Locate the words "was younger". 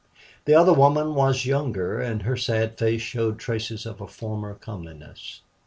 1.13-2.01